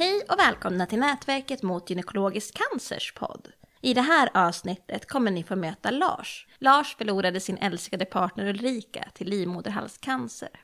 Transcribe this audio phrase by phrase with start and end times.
[0.00, 3.48] Hej och välkomna till Nätverket mot gynekologisk cancers podd.
[3.80, 6.46] I det här avsnittet kommer ni få möta Lars.
[6.58, 10.60] Lars förlorade sin älskade partner Ulrika till livmoderhalscancer.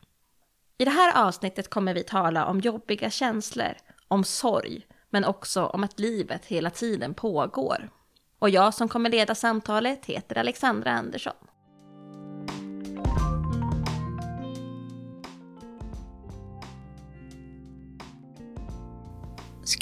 [0.79, 3.75] I det här avsnittet kommer vi tala om jobbiga känslor,
[4.09, 7.91] om sorg, men också om att livet hela tiden pågår.
[8.39, 11.46] Och jag som kommer leda samtalet heter Alexandra Andersson.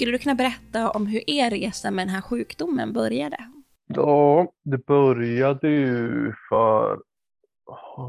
[0.03, 3.37] Skulle du kunna berätta om hur er resa med den här sjukdomen började?
[3.87, 6.99] Ja, det började ju för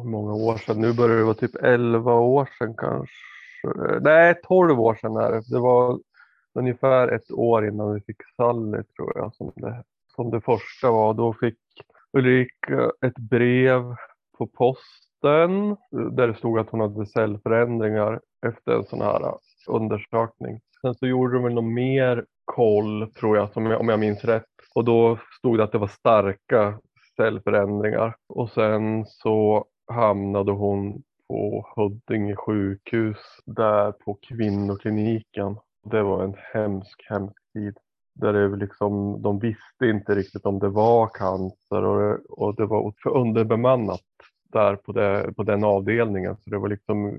[0.04, 0.82] många år sedan?
[0.82, 3.16] Nu börjar det vara typ 11 år sedan kanske.
[4.02, 5.42] Nej, 12 år sedan är det.
[5.50, 6.00] Det var
[6.54, 9.84] ungefär ett år innan vi fick Sally tror jag som det,
[10.16, 11.14] som det första var.
[11.14, 11.60] Då fick
[12.14, 13.96] Ulrika ett brev
[14.38, 15.78] på posten
[16.16, 19.34] där det stod att hon hade cellförändringar efter en sån här
[19.68, 20.62] undersökning.
[20.86, 24.24] Sen så gjorde de väl någon mer koll tror jag, som jag, om jag minns
[24.24, 24.46] rätt.
[24.76, 26.80] Och då stod det att det var starka
[27.18, 28.16] cellförändringar.
[28.30, 35.58] Och sen så hamnade hon på Huddinge sjukhus där på kvinnokliniken.
[35.92, 37.78] Det var en hemsk, hemsk tid.
[38.16, 42.66] Där det liksom, de visste inte riktigt om det var cancer och det, och det
[42.66, 44.02] var för underbemannat
[44.52, 46.38] där på, det, på den avdelningen.
[46.38, 47.18] Så det var liksom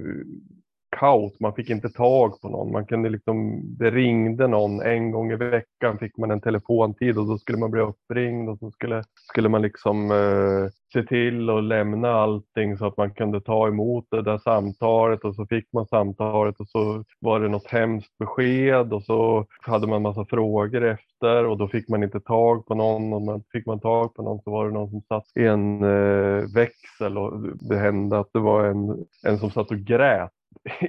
[0.98, 1.40] kaos.
[1.40, 2.72] Man fick inte tag på någon.
[2.72, 7.26] Man kunde liksom, det ringde någon en gång i veckan fick man en telefontid och
[7.26, 11.64] då skulle man bli uppringd och så skulle, skulle man liksom eh, se till att
[11.64, 15.86] lämna allting så att man kunde ta emot det där samtalet och så fick man
[15.86, 21.44] samtalet och så var det något hemskt besked och så hade man massa frågor efter
[21.44, 24.42] och då fick man inte tag på någon och man fick man tag på någon
[24.42, 27.32] så var det någon som satt i en eh, växel och
[27.68, 30.30] det hände att det var en, en som satt och grät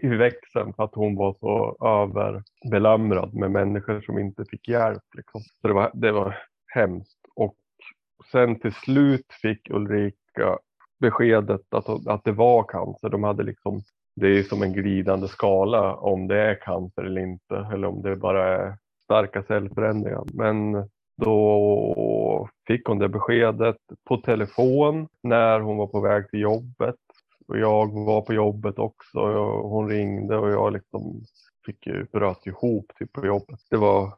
[0.02, 5.04] i växeln för att hon var så överbelamrad med människor som inte fick hjälp.
[5.18, 5.42] Liksom.
[5.42, 6.38] Så det var, det var
[6.74, 7.20] hemskt.
[7.36, 7.56] Och
[8.32, 10.58] sen till slut fick Ulrika
[11.00, 13.10] beskedet att, att det var cancer.
[13.10, 13.82] De hade liksom,
[14.16, 18.16] det är som en glidande skala om det är cancer eller inte eller om det
[18.16, 20.24] bara är starka cellförändringar.
[20.34, 23.78] Men då fick hon det beskedet
[24.10, 26.96] på telefon när hon var på väg till jobbet
[27.48, 29.20] och jag var på jobbet också.
[29.20, 31.24] Och hon ringde och jag liksom
[31.66, 33.60] fick ju, bröt ihop typ på jobbet.
[33.70, 34.14] Det var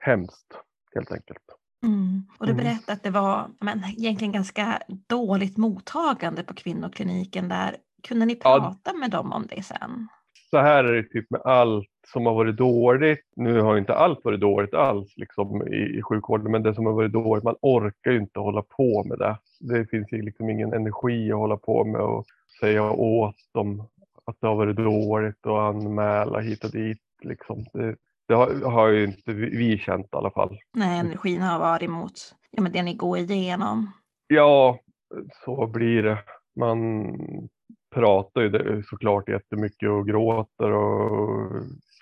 [0.00, 0.54] hemskt
[0.94, 1.44] helt enkelt.
[1.82, 2.22] Mm.
[2.38, 2.64] Och du mm.
[2.64, 7.76] berättade att det var men, egentligen ganska dåligt mottagande på kvinnokliniken där.
[8.08, 8.92] Kunde ni prata ja.
[8.92, 10.08] med dem om det sen?
[10.50, 13.32] Så här är det typ med allt som har varit dåligt.
[13.36, 16.92] Nu har inte allt varit dåligt alls liksom, i, i sjukvården, men det som har
[16.92, 19.38] varit dåligt, man orkar ju inte hålla på med det.
[19.60, 22.26] Det finns ju liksom ingen energi att hålla på med och
[22.60, 23.88] säga åt dem
[24.24, 27.02] att det har varit dåligt och anmäla hit och dit.
[27.22, 27.64] Liksom.
[27.72, 27.96] Det,
[28.28, 30.58] det har, har ju inte vi känt i alla fall.
[30.74, 33.92] Nej, energin har varit emot ja, men det ni går igenom.
[34.26, 34.78] Ja,
[35.44, 36.18] så blir det.
[36.56, 37.06] Man
[37.94, 41.52] pratar ju såklart jättemycket och gråter och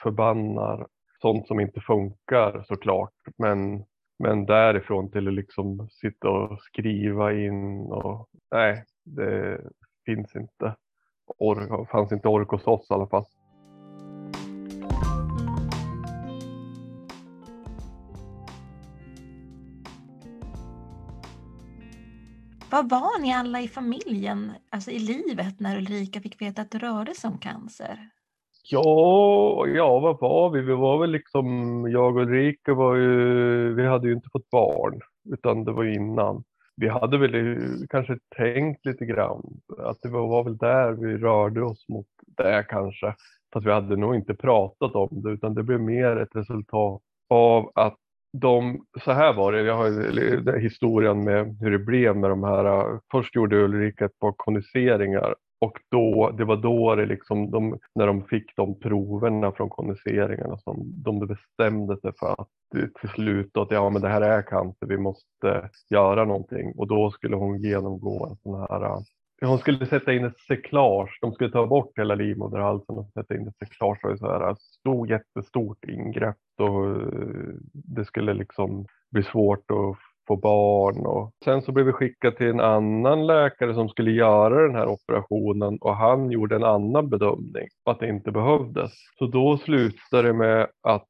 [0.02, 0.86] förbannar
[1.20, 3.14] sånt som inte funkar såklart.
[3.38, 3.84] Men,
[4.18, 9.60] men därifrån till att liksom sitta och skriva in och nej, det,
[10.08, 10.76] finns inte
[11.38, 13.24] ork, fanns inte ork hos oss i alla fall.
[22.70, 26.78] Vad var ni alla i familjen, alltså i livet, när Ulrika fick veta att det
[26.78, 28.10] rörde sig om cancer?
[28.70, 30.60] Ja, ja, vad var vi?
[30.60, 31.46] Vi var väl liksom,
[31.90, 35.00] jag och Ulrika var ju, vi hade ju inte fått barn,
[35.32, 36.44] utan det var innan
[36.80, 37.58] vi hade väl
[37.90, 43.14] kanske tänkt lite grann att det var väl där vi rörde oss mot det kanske.
[43.52, 47.72] Fast vi hade nog inte pratat om det utan det blev mer ett resultat av
[47.74, 47.96] att
[48.32, 52.98] de, så här var det, jag har historien med hur det blev med de här,
[53.12, 58.06] först gjorde Ulrika ett par kondiseringar och då, det var då det liksom, de, när
[58.06, 62.48] de fick de proverna från kondenseringarna som de bestämde sig för att
[63.00, 66.72] till slut att ja, men det här är cancer, vi måste göra någonting.
[66.76, 68.98] Och då skulle hon genomgå en sån här eh,
[69.40, 71.18] hon skulle sätta in ett cyklage.
[71.20, 73.98] De skulle ta bort hela livmoderhalsen och sätta in ett cyklage.
[74.02, 79.70] Det var så här eh, stort, jättestort ingrepp och eh, det skulle liksom bli svårt
[79.70, 79.96] att
[80.28, 81.06] få barn.
[81.06, 84.88] Och sen så blev vi skickade till en annan läkare som skulle göra den här
[84.88, 88.92] operationen och han gjorde en annan bedömning att det inte behövdes.
[89.18, 91.06] Så då slutade det med att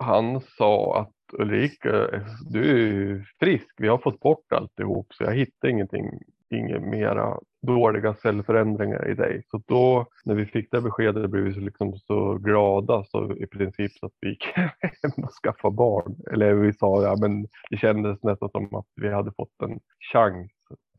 [0.00, 2.06] han sa att Ulrika,
[2.50, 6.04] du är frisk, vi har fått bort alltihop så jag hittar ingenting
[6.50, 9.42] inga mera dåliga cellförändringar i dig.
[9.50, 13.46] Så då när vi fick det beskedet blev vi så, liksom så glada så i
[13.46, 16.16] princip så att vi gick hem och skaffade barn.
[16.32, 19.78] Eller vi sa ja men det kändes nästan som att vi hade fått en
[20.12, 20.50] chans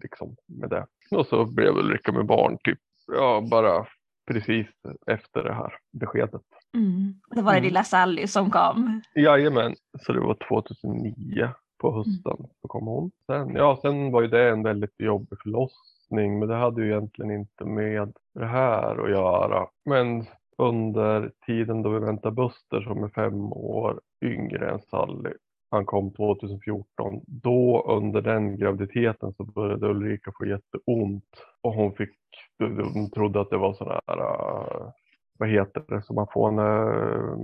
[0.03, 0.85] liksom med det.
[1.17, 3.85] Och så blev Ulrika med barn typ ja bara
[4.31, 4.67] precis
[5.07, 6.41] efter det här beskedet.
[6.77, 7.13] Mm.
[7.35, 7.63] Det var det Mm.
[7.67, 9.01] lilla Sally som kom.
[9.15, 13.11] Jajamän, så det var 2009 på hösten så kom hon.
[13.25, 17.31] Sen, ja, sen var ju det en väldigt jobbig förlossning men det hade ju egentligen
[17.31, 19.67] inte med det här att göra.
[19.85, 20.25] Men
[20.57, 25.33] under tiden då vi väntade Buster som är fem år yngre än Sally,
[25.71, 31.23] han kom 2014, då under den graviditeten så började Ulrika få jätteont
[31.61, 32.09] och hon fick,
[32.57, 34.91] de trodde att det var sån här äh,
[35.37, 36.85] vad heter det som man får när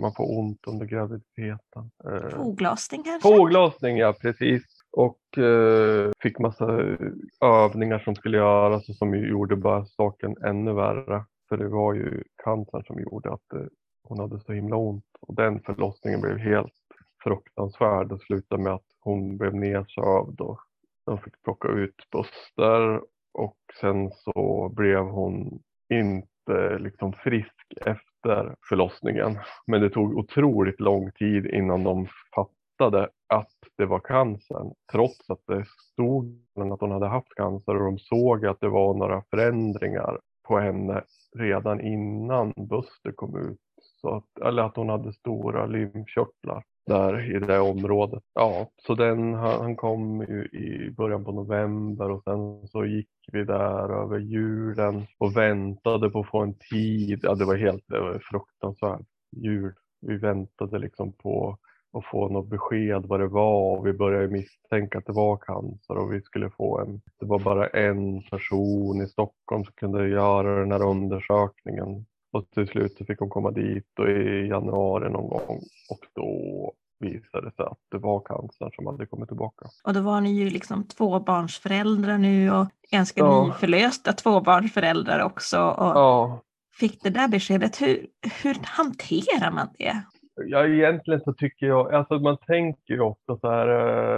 [0.02, 1.92] man får ont under graviditeten?
[2.06, 3.30] Eh, Foglossning kanske?
[3.30, 4.64] Foglossning, ja precis.
[4.92, 6.66] Och eh, fick massa
[7.42, 11.26] övningar som skulle göras och som gjorde bara saken ännu värre.
[11.50, 13.66] För det var ju cancern som gjorde att eh,
[14.04, 15.06] hon hade så himla ont.
[15.22, 16.74] Och den förlossningen blev helt
[17.24, 20.60] fruktansvärd och slutade med att hon blev nedsövd och
[21.06, 23.02] de fick plocka ut Buster.
[23.34, 25.60] Och sen så blev hon
[25.90, 29.38] inte liksom frisk efter förlossningen.
[29.68, 34.74] Men det tog otroligt lång tid innan de fattade att det var cancern.
[34.92, 36.42] Trots att det stod
[36.74, 41.04] att hon hade haft cancer och de såg att det var några förändringar på henne
[41.38, 43.60] redan innan Buster kom ut.
[44.02, 48.24] Så att, eller att hon hade stora lymfkörtlar där i det området.
[48.34, 53.44] Ja, så den, han, kom ju i början på november och sen så gick vi
[53.44, 57.20] där över julen och väntade på att få en tid.
[57.24, 59.74] Ja, det var helt det var fruktansvärt jul.
[60.02, 61.58] Vi väntade liksom på
[61.94, 65.98] att få något besked vad det var och vi började misstänka att det var cancer
[65.98, 70.60] och vi skulle få en, det var bara en person i Stockholm som kunde göra
[70.60, 75.30] den här undersökningen och till slut så fick hon komma dit och i januari någon
[75.30, 79.66] gång och då visade det sig att det var cancer som hade kommit tillbaka.
[79.84, 83.46] Och då var ni ju liksom tvåbarnsföräldrar nu och ganska Ja.
[83.46, 85.58] nyförlösta tvåbarnsföräldrar också.
[85.62, 86.42] Och Ja,
[86.80, 88.08] fick det där beskedet, hur,
[88.44, 90.04] hur hanterar man det?
[90.36, 93.68] Ja, egentligen så tycker jag, alltså man tänker ju ofta så här,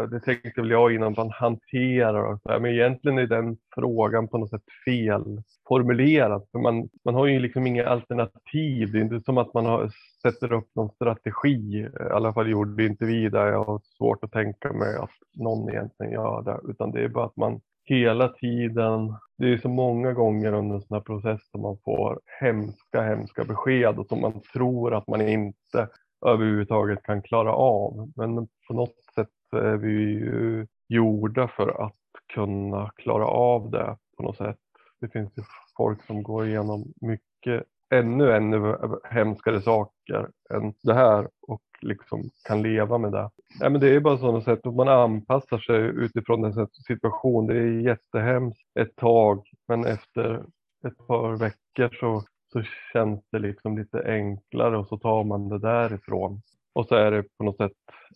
[0.01, 3.57] eh, det tänkte väl jag innan man hanterar och så här, men egentligen är den
[3.75, 6.47] frågan på något sätt felformulerad.
[6.51, 9.89] För man, man har ju liksom inga alternativ, det är inte som att man har,
[10.21, 13.49] sätter upp någon strategi, eh, i alla fall gjorde inte vi det.
[13.49, 17.25] Jag har svårt att tänka mig att någon egentligen gör det, utan det är bara
[17.25, 21.61] att man hela tiden, det är så många gånger under en sån här process som
[21.61, 25.87] man får hemska, hemska besked och som man tror att man inte
[26.25, 28.11] överhuvudtaget kan klara av.
[28.15, 31.95] Men på något sätt är vi ju gjorda för att
[32.33, 34.57] kunna klara av det på något sätt.
[35.01, 35.43] Det finns ju
[35.77, 42.61] folk som går igenom mycket ännu, ännu hemskare saker än det här och liksom kan
[42.61, 43.29] leva med det.
[43.59, 47.47] Ja, men det är bara sådana sätt att man anpassar sig utifrån en situation.
[47.47, 50.45] Det är jättehemskt ett tag, men efter
[50.87, 52.23] ett par veckor så,
[52.53, 52.63] så
[52.93, 56.41] känns det liksom lite enklare och så tar man det därifrån.
[56.73, 57.71] Och så är det på något sätt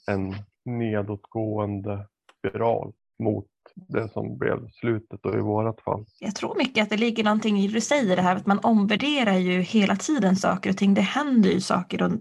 [0.08, 0.36] en
[0.66, 2.08] nedåtgående
[2.38, 6.06] spiral mot det som blev slutet då i vårat fall.
[6.20, 8.60] Jag tror mycket att det ligger någonting i det du säger, det här att man
[8.64, 10.94] omvärderar ju hela tiden saker och ting.
[10.94, 12.12] Det händer ju saker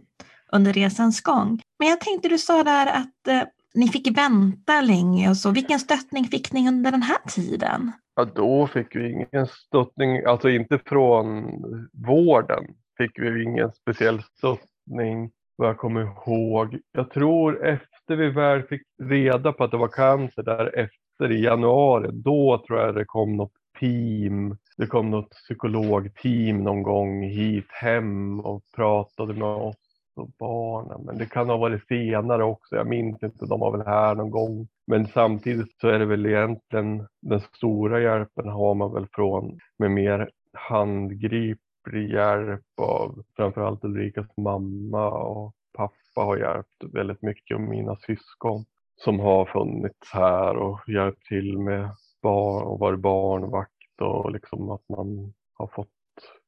[0.52, 1.60] under resans gång.
[1.78, 3.42] Men jag tänkte du sa där att eh,
[3.76, 5.50] ni fick vänta länge och så.
[5.50, 7.92] Vilken stöttning fick ni under den här tiden?
[8.14, 11.44] Ja, då fick vi ingen stöttning, alltså inte från
[11.92, 12.64] vården
[12.98, 16.78] fick vi ingen speciell stöttning vad jag kommer ihåg.
[16.92, 21.44] Jag tror efter vi väl fick reda på att det var cancer där efter i
[21.44, 24.56] januari, då tror jag det kom något team.
[24.76, 29.85] Det kom något psykologteam någon gång hit hem och pratade med oss
[30.18, 31.00] och barnen.
[31.04, 32.76] Men det kan ha varit senare också.
[32.76, 33.46] Jag minns inte.
[33.46, 34.68] De var väl här någon gång.
[34.86, 39.90] Men samtidigt så är det väl egentligen den stora hjälpen har man väl från med
[39.90, 47.96] mer handgriplig hjälp av framförallt Ulrikas mamma och pappa har hjälpt väldigt mycket och mina
[47.96, 48.64] syskon
[48.96, 51.90] som har funnits här och hjälpt till med
[52.22, 55.88] barn och varit barnvakt och liksom att man har fått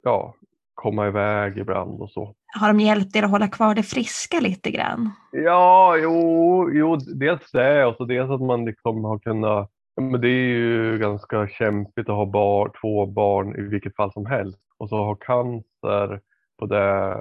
[0.03, 0.35] ja,
[0.79, 2.35] komma iväg ibland och så.
[2.61, 5.11] Har de hjälpt er att hålla kvar det friska lite grann?
[5.33, 9.71] Ja, jo, jo, dels det och så dels att man liksom har kunnat
[10.01, 14.27] men det är ju ganska kämpigt att ha bar, två barn i vilket fall som
[14.27, 16.21] helst och så ha cancer
[16.59, 17.17] på det.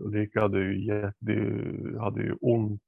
[0.00, 1.12] Ulrika hade ju,
[2.00, 2.82] hade ju ont.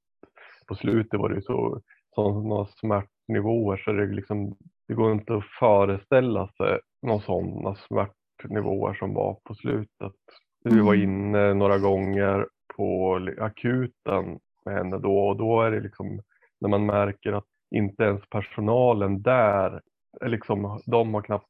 [0.67, 1.81] På slutet var det ju så
[2.15, 4.55] sådana smärtnivåer så det liksom
[4.87, 7.75] det går inte att föreställa sig några sådana
[8.41, 10.13] smärtnivåer som var på slutet.
[10.63, 11.09] Vi var Mm.
[11.09, 16.21] inne några gånger på akuten med henne då och då är det liksom
[16.61, 19.81] när man märker att inte ens personalen där,
[20.21, 21.49] är liksom, de har knappt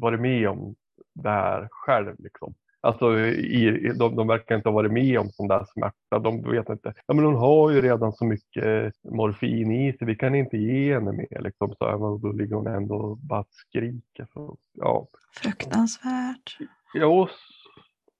[0.00, 0.74] varit med om
[1.14, 2.14] det här själv.
[2.18, 2.54] Liksom.
[2.86, 6.18] Alltså, i, de, de verkar inte ha varit med om sån där smärta.
[6.18, 6.94] De vet inte.
[7.06, 10.06] Ja, men hon har ju redan så mycket morfin i sig.
[10.06, 11.40] Vi kan inte ge henne mer.
[11.40, 14.26] Liksom, så här, då ligger hon ändå och bara skriker.
[14.32, 15.06] Så, ja.
[15.42, 16.58] Fruktansvärt.
[16.94, 17.28] Jo,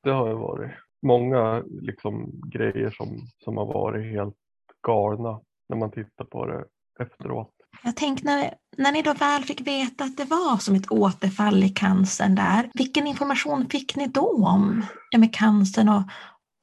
[0.02, 0.70] det har ju varit
[1.02, 3.08] många liksom, grejer som,
[3.44, 4.37] som har varit helt
[4.82, 6.64] galna när man tittar på det
[7.00, 7.56] efteråt.
[7.83, 11.64] Jag tänkte när, när ni då väl fick veta att det var som ett återfall
[11.64, 16.02] i cancern där, vilken information fick ni då om ja, med cancern och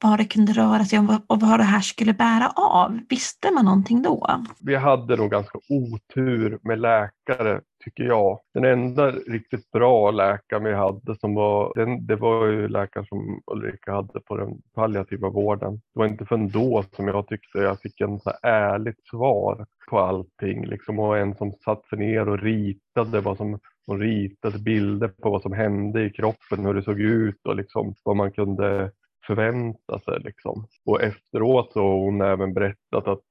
[0.04, 3.00] vad det kunde röra sig om och vad det här skulle bära av?
[3.10, 4.46] Visste man någonting då?
[4.60, 8.40] Vi hade nog ganska otur med läkare tycker jag.
[8.54, 13.42] Den enda riktigt bra läkaren vi hade som var, den, det var ju läkaren som
[13.52, 15.74] Ulrika hade på den palliativa vården.
[15.74, 20.00] Det var inte förrän då som jag tyckte jag fick en så ärligt svar på
[20.00, 25.08] allting liksom och en som satte sig ner och ritade vad som hon ritade bilder
[25.08, 28.92] på vad som hände i kroppen, hur det såg ut och liksom vad man kunde
[29.28, 30.20] förvänta sig.
[30.20, 30.68] Liksom.
[30.86, 33.24] Och efteråt så har hon även berättat att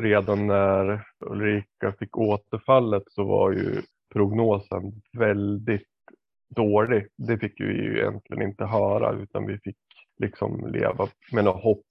[0.00, 5.88] redan när Ulrika fick återfallet så var ju prognosen väldigt
[6.56, 7.06] dålig.
[7.16, 9.76] Det fick vi ju egentligen inte höra utan vi fick
[10.18, 11.86] liksom leva med något hopp.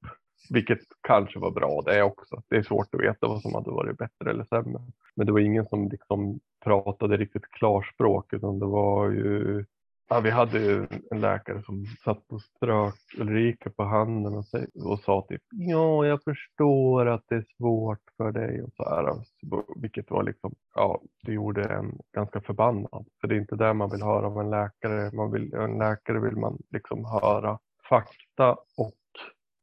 [0.49, 2.41] Vilket kanske var bra det också.
[2.49, 4.81] Det är svårt att veta vad som hade varit bättre eller sämre.
[5.15, 9.65] Men det var ingen som liksom pratade riktigt klarspråk utan det var ju
[10.09, 14.67] Ja, vi hade ju en läkare som satt och strök Ulrika på handen och, sig,
[14.83, 19.15] och sa typ ja, jag förstår att det är svårt för dig och så här.
[19.81, 23.05] Vilket var liksom, ja, det gjorde en ganska förbannad.
[23.21, 25.11] För det är inte det man vill höra av en läkare.
[25.11, 27.59] Man vill, en läkare vill man liksom höra
[27.89, 28.93] fakta och,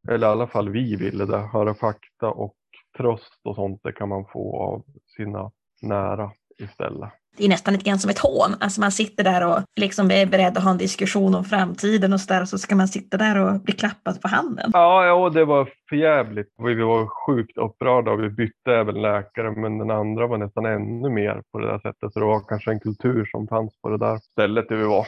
[0.09, 2.57] eller i alla fall vi ville det, höra fakta och
[2.97, 3.81] tröst och sånt.
[3.83, 4.83] Det kan man få av
[5.17, 5.51] sina
[5.83, 7.13] nära istället.
[7.37, 8.55] Det är nästan lite grann som ett hån.
[8.61, 12.21] Alltså man sitter där och liksom är beredd att ha en diskussion om framtiden och
[12.21, 14.71] så där och så ska man sitta där och bli klappad på handen.
[14.73, 16.55] Ja, ja, det var för jävligt.
[16.59, 21.11] Vi var sjukt upprörda och vi bytte även läkare, men den andra var nästan ännu
[21.11, 22.13] mer på det där sättet.
[22.13, 25.07] Så det var kanske en kultur som fanns på det där stället där vi var.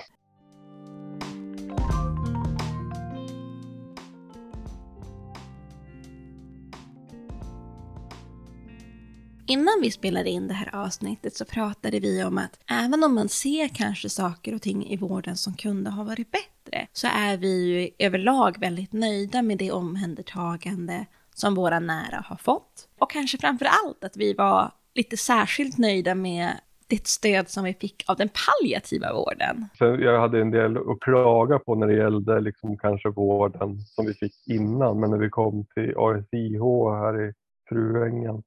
[9.49, 13.29] Innan vi spelade in det här avsnittet så pratade vi om att även om man
[13.29, 17.65] ser kanske saker och ting i vården som kunde ha varit bättre så är vi
[17.65, 22.89] ju överlag väldigt nöjda med det omhändertagande som våra nära har fått.
[22.99, 26.51] Och kanske framför allt att vi var lite särskilt nöjda med
[26.87, 29.69] det stöd som vi fick av den palliativa vården.
[29.79, 34.15] Jag hade en del att klaga på när det gällde liksom kanske vården som vi
[34.15, 37.33] fick innan, men när vi kom till ASIH här i
[37.69, 38.43] Fruängen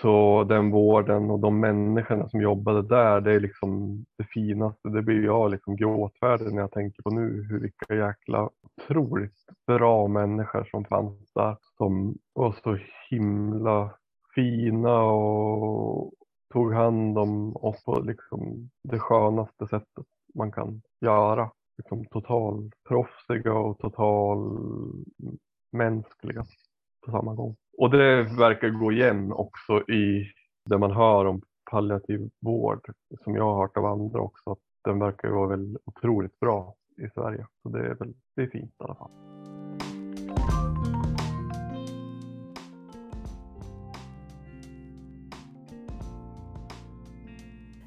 [0.00, 4.88] så den vården och de människorna som jobbade där, det är liksom det finaste.
[4.88, 10.08] Det blir jag liksom gråtfärdig när jag tänker på nu hur vilka jäkla otroligt bra
[10.08, 11.56] människor som fanns där.
[11.76, 12.78] Som var så
[13.10, 13.94] himla
[14.34, 16.12] fina och
[16.52, 21.50] tog hand om oss på liksom det skönaste sättet man kan göra.
[21.78, 24.58] Liksom total proffsiga och total
[25.72, 26.44] mänskliga
[27.04, 27.56] på samma gång.
[27.78, 30.30] Och det verkar gå igen också i
[30.70, 32.80] det man hör om palliativ vård,
[33.24, 37.08] som jag har hört av andra också, att den verkar vara väl otroligt bra i
[37.14, 37.46] Sverige.
[37.62, 39.10] Så det är väl det är fint i alla fall.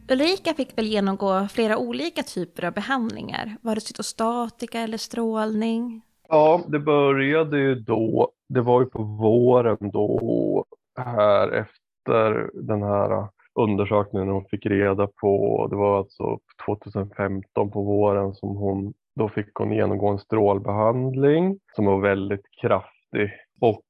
[0.10, 3.58] Ulrika fick väl genomgå flera olika typer av behandlingar.
[3.62, 6.02] Var det cytostatika eller strålning?
[6.30, 10.66] Ja, det började ju då, det var ju på våren då,
[10.98, 18.34] här efter den här undersökningen hon fick reda på, det var alltså 2015 på våren
[18.34, 23.84] som hon, då fick hon genomgå en strålbehandling som var väldigt kraftig och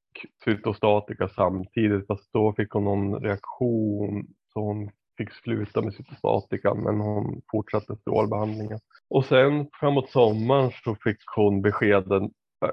[0.44, 7.00] cytostatika samtidigt, fast då fick hon någon reaktion så hon fick sluta med cytostatika men
[7.00, 8.78] hon fortsatte strålbehandlingen.
[9.10, 12.30] Och sen framåt sommaren så fick hon beskeden,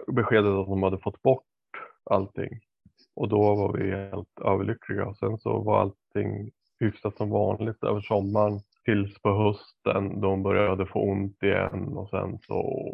[0.08, 1.44] beskedet att hon hade fått bort
[2.06, 2.60] allting.
[3.16, 5.06] Och då var vi helt överlyckliga.
[5.06, 10.44] Och sen så var allting hyfsat som vanligt över sommaren tills på hösten då hon
[10.44, 12.86] började få ont igen och sen så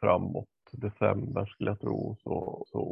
[0.00, 2.82] framåt december skulle jag tro så, så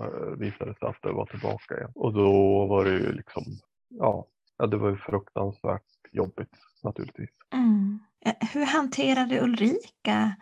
[0.00, 1.92] eh, visade det sig att det var tillbaka igen.
[1.94, 3.42] Och då var det ju liksom,
[3.88, 4.26] ja,
[4.58, 5.82] ja det var ju fruktansvärt
[6.12, 7.30] jobbigt naturligtvis.
[7.52, 7.98] Mm.
[8.24, 10.34] Eh, hur hanterade Ulrika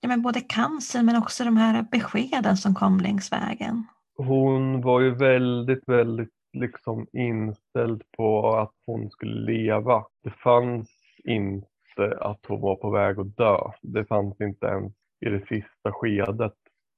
[0.00, 3.84] ja, men både cancer men också de här beskeden som kom längs vägen?
[4.16, 10.04] Hon var ju väldigt, väldigt liksom inställd på att hon skulle leva.
[10.22, 10.90] Det fanns
[11.24, 13.58] inte att hon var på väg att dö.
[13.82, 14.92] Det fanns inte ens
[15.26, 16.54] i det sista skedet.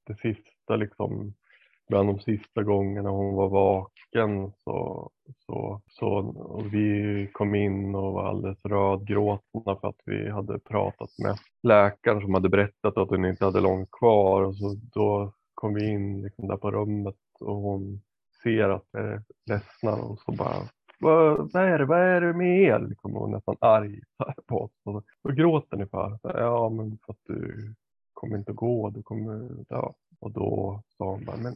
[0.07, 1.33] Det sista liksom,
[1.89, 5.09] bland de sista gångerna hon var vaken så,
[5.45, 11.09] så, så och vi kom in och var alldeles rödgråtna för att vi hade pratat
[11.23, 15.73] med läkaren som hade berättat att hon inte hade långt kvar och så då kom
[15.73, 18.01] vi in liksom där på rummet och hon
[18.43, 20.67] ser att vi är ledsna och så bara
[21.03, 22.79] vad, vad är det, vad är det med er?
[22.79, 23.99] Liksom, hon nästan arg
[24.47, 24.71] på oss.
[24.83, 26.19] Och, vad gråter ni för?
[26.23, 27.73] Ja, men för att du
[28.13, 29.93] kommer inte att gå, du kommer ja.
[30.19, 31.53] Och då sa hon bara, men,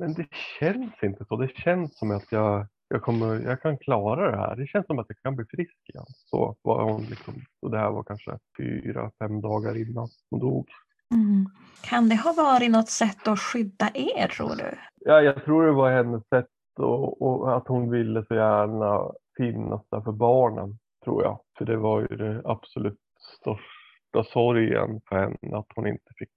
[0.00, 0.26] men det
[0.58, 1.36] känns inte så.
[1.36, 4.56] Det känns som att jag, jag, kommer, jag kan klara det här.
[4.56, 6.04] Det känns som att jag kan bli frisk igen.
[6.08, 10.68] Så var hon liksom, och det här var kanske fyra, fem dagar innan hon dog.
[11.14, 11.46] Mm.
[11.82, 14.78] Kan det ha varit något sätt att skydda er tror du?
[14.96, 19.82] Ja, jag tror det var hennes sätt och, och, att hon ville så gärna finnas
[19.90, 21.40] där för barnen, tror jag.
[21.58, 23.00] För det var ju det absolut
[23.40, 26.30] största sorgen för henne att hon inte fick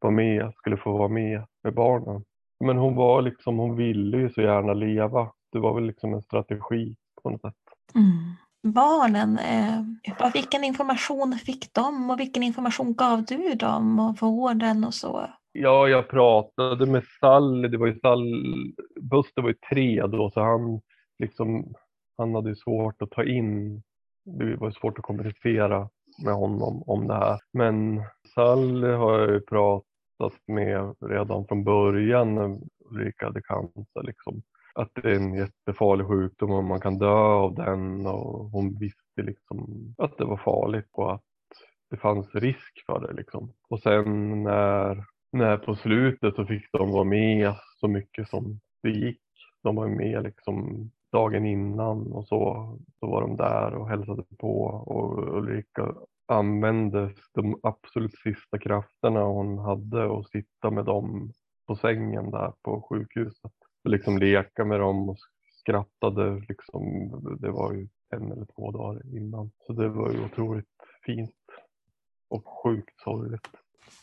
[0.00, 2.24] vara med, skulle få vara med med barnen.
[2.64, 5.32] Men hon var liksom, hon ville ju så gärna leva.
[5.52, 7.54] Det var väl liksom en strategi på något sätt.
[7.94, 8.36] Mm
[8.72, 14.94] barnen, eh, vilken information fick de och vilken information gav du dem och vården och
[14.94, 15.26] så?
[15.52, 18.44] Ja, jag pratade med Sally, det var ju Sall,
[19.00, 20.80] Buster var ju tre då så han
[21.18, 21.74] liksom,
[22.16, 23.82] han hade ju svårt att ta in,
[24.24, 25.88] det var svårt att kommunicera
[26.24, 27.38] med honom om det här.
[27.52, 28.02] Men
[28.34, 29.95] Sally har jag ju pratat
[30.46, 32.58] med redan från början när
[32.90, 34.42] Ulrika hade cancer liksom
[34.74, 39.22] att det är en jättefarlig sjukdom och man kan dö av den och hon visste
[39.22, 41.22] liksom att det var farligt och att
[41.90, 43.52] det fanns risk för det liksom.
[43.68, 48.90] Och sen när, när på slutet så fick de vara med så mycket som det
[48.90, 49.20] gick.
[49.62, 54.64] De var med liksom dagen innan och så, så var de där och hälsade på
[54.64, 55.94] och Ulrika
[56.26, 61.32] använde de absolut sista krafterna hon hade och sitta med dem
[61.66, 63.52] på sängen där på sjukhuset
[63.88, 65.18] liksom leka med dem och
[65.60, 66.42] skrattade.
[66.48, 67.10] Liksom,
[67.40, 69.50] det var ju en eller två dagar innan.
[69.66, 70.66] Så det var ju otroligt
[71.06, 71.34] fint
[72.28, 73.48] och sjukt sorgligt.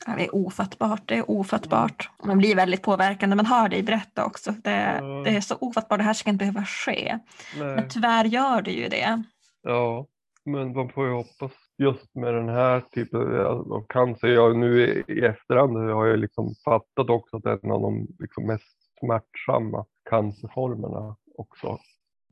[0.05, 1.01] Det är ofattbart.
[1.05, 2.09] Det är ofattbart.
[2.23, 4.51] Man blir väldigt påverkad när man hör dig berätta också.
[4.51, 5.21] Det, ja.
[5.25, 5.99] det är så ofattbart.
[5.99, 7.19] Det här ska inte behöva ske.
[7.59, 7.75] Nej.
[7.75, 9.23] Men tyvärr gör det ju det.
[9.61, 10.07] Ja,
[10.45, 14.27] men man får ju hoppas just med den här typen av alltså, cancer.
[14.27, 18.77] Jag, nu i efterhand har jag liksom fattat också att en av de liksom mest
[18.99, 21.77] smärtsamma cancerformerna också.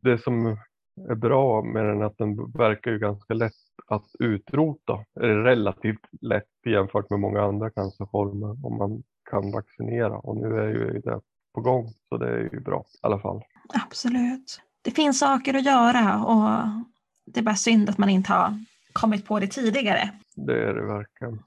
[0.02, 0.58] Det som
[1.10, 3.54] är bra med den är att den verkar ju ganska lätt
[3.88, 5.06] att utrota.
[5.16, 10.68] Är relativt lätt jämfört med många andra cancerformer om man kan vaccinera och nu är
[10.68, 11.22] ju det
[11.54, 13.42] på gång så det är ju bra i alla fall.
[13.86, 14.62] Absolut.
[14.82, 16.70] Det finns saker att göra och
[17.26, 20.10] det är bara synd att man inte har kommit på det tidigare.
[20.36, 21.40] Det är det verkligen.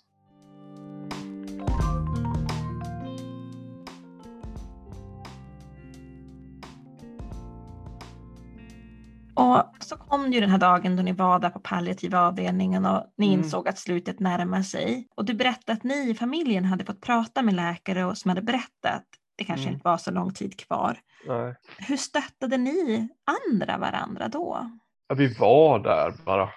[9.37, 13.13] Och så kom ju den här dagen då ni var där på palliativa avdelningen och
[13.17, 13.39] ni mm.
[13.41, 15.09] insåg att slutet närmar sig.
[15.17, 18.43] Och du berättade att ni i familjen hade fått prata med läkare och som hade
[18.43, 19.05] berättat
[19.37, 19.75] det kanske mm.
[19.75, 20.99] inte var så lång tid kvar.
[21.27, 21.55] Nej.
[21.79, 23.09] Hur stöttade ni
[23.51, 24.71] andra varandra då?
[25.09, 26.49] Ja, vi var där bara.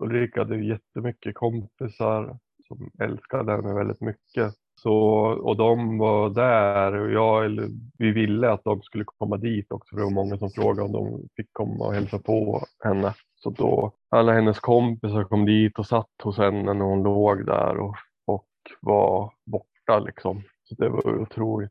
[0.00, 4.54] Ulrika hade jättemycket kompisar som älskade henne väldigt mycket.
[4.74, 9.72] Så, och de var där och jag, eller, vi ville att de skulle komma dit
[9.72, 13.14] också för det var många som frågade om de fick komma och hälsa på henne.
[13.34, 17.76] Så då alla hennes kompisar kom dit och satt hos henne när hon låg där
[17.78, 18.48] och, och
[18.80, 20.42] var borta liksom.
[20.64, 21.70] Så det var otroligt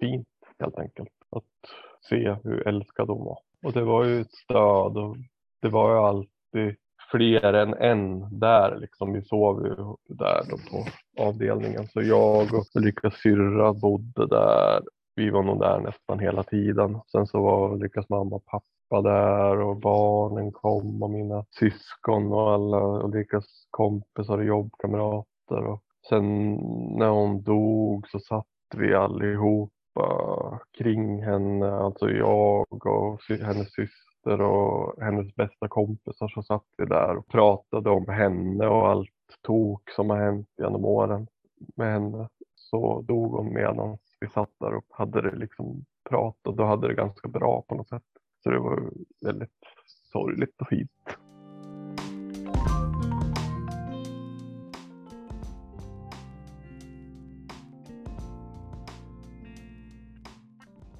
[0.00, 1.70] fint helt enkelt att
[2.08, 3.38] se hur älskad hon var.
[3.62, 5.16] Och det var ju ett stöd och
[5.62, 6.76] det var ju alltid
[7.10, 8.76] fler än en där.
[8.76, 9.12] Liksom.
[9.12, 9.74] Vi sov ju
[10.14, 10.84] där då på
[11.22, 11.88] avdelningen.
[11.88, 14.80] Så jag och Ulrikas syrra bodde där.
[15.14, 17.00] Vi var nog där nästan hela tiden.
[17.12, 22.52] Sen så var Ulrikas mamma och pappa där och barnen kom och mina syskon och
[22.52, 25.66] alla Ulrikas kompisar och jobbkamrater.
[25.66, 26.54] Och sen
[26.98, 28.46] när hon dog så satt
[28.76, 36.42] vi allihopa kring henne, alltså jag och hennes syster syster och hennes bästa kompisar så
[36.42, 39.10] satt vi där och pratade om henne och allt
[39.42, 41.26] tok som har hänt genom åren
[41.76, 42.28] med henne.
[42.54, 46.94] Så dog hon medan vi satt där och hade det liksom pratat och hade det
[46.94, 48.02] ganska bra på något sätt.
[48.42, 49.50] Så det var väldigt
[50.12, 50.90] sorgligt och fint.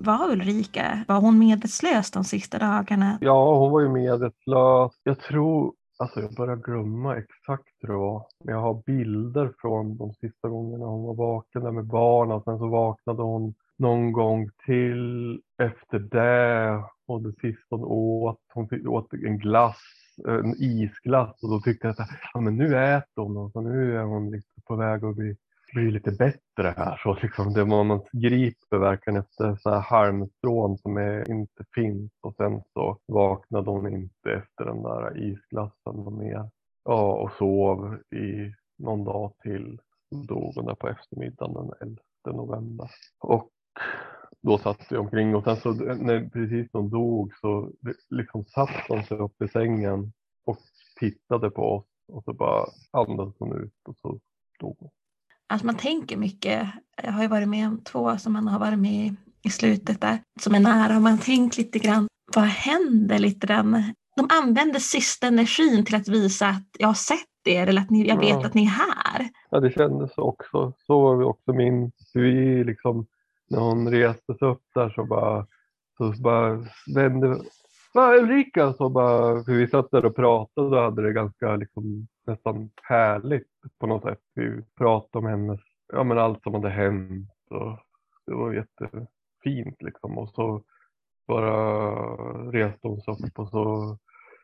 [0.01, 1.05] Var Ulrika?
[1.09, 3.19] Var hon medvetslös de sista dagarna?
[3.21, 4.93] Ja, hon var ju medvetslös.
[5.03, 8.27] Jag tror, alltså jag börjar glömma exakt hur det var.
[8.45, 12.43] Men jag har bilder från de sista gångerna hon var vaken där med barnen.
[12.43, 18.87] Sen så vaknade hon någon gång till efter det och det sista hon åt, hon
[18.89, 19.79] åt en glass,
[20.29, 23.97] en isglass och då tyckte jag att ja, men nu äter hon och så nu
[23.97, 25.37] är hon liksom på väg att bli,
[25.73, 27.01] bli lite bättre här.
[27.03, 32.13] Så liksom det var man griper verkligen efter så här halmstrån som är, inte finns
[32.21, 36.51] och sen så vaknade hon inte efter den där isglassen mer.
[36.85, 39.81] Ja, och sov i någon dag till.
[40.29, 42.91] Dog hon där på eftermiddagen den 11 november.
[43.19, 43.51] Och
[44.43, 47.71] då satt vi omkring och sen så när precis de dog så
[48.11, 50.13] liksom satt hon sig upp i sängen
[50.45, 50.59] och
[51.01, 54.21] tittade på oss och så bara andades hon ut och så
[54.61, 54.91] dog hon.
[55.51, 56.69] Alltså man tänker mycket.
[57.03, 60.19] Jag har ju varit med om två som man har varit med i slutet där
[60.41, 63.95] som är nära och man har tänkt lite grann vad händer lite grann.
[64.17, 68.09] De använder sista energin till att visa att jag har sett er eller att ni,
[68.09, 68.47] jag vet ja.
[68.47, 69.29] att ni är här.
[69.51, 70.73] Ja, det kändes också.
[70.87, 73.07] Så var vi också minns vi liksom
[73.49, 75.47] när hon reste sig upp där så bara,
[75.97, 77.41] så bara vände
[77.95, 82.71] Ulrika, så bara, för vi satt där och pratade och hade det ganska liksom, nästan
[82.83, 83.49] härligt
[83.79, 84.21] på något sätt.
[84.35, 85.61] Vi pratade om hennes,
[85.93, 87.79] ja men allt som hade hänt och
[88.27, 90.19] det var jättefint liksom.
[90.19, 90.63] Och så
[91.27, 91.91] bara
[92.53, 93.97] reste hon sig upp och så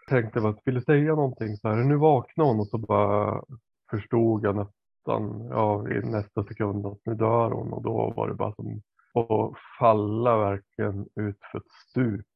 [0.09, 1.77] tänkte jag att jag ville säga någonting så här.
[1.77, 3.43] Nu vaknade hon och så bara
[3.91, 8.35] förstod jag nästan, ja i nästa sekund att nu dör hon och då var det
[8.35, 8.81] bara som
[9.15, 12.27] att falla verkligen ut för ett stup.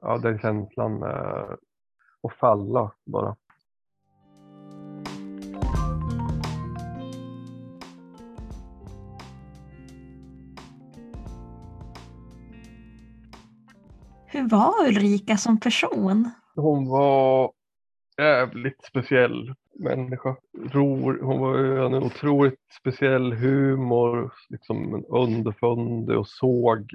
[0.00, 1.02] Ja, den känslan.
[1.02, 1.54] Eh,
[2.22, 3.36] att falla bara.
[14.26, 16.30] Hur var Ulrika som person?
[16.54, 17.52] Hon var
[18.18, 20.36] jävligt speciell människa.
[20.72, 26.90] Hon var en otroligt speciell humor, liksom underfundig och såg